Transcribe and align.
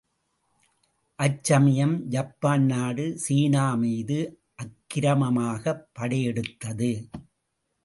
அச்சமயம் 1.19 2.07
ஜப்பான் 2.07 2.65
நாடு 2.65 3.19
சீனாமீது 3.29 4.19
அக்கிரமமாகப் 4.55 5.85
படையெடுத்தது. 5.99 6.91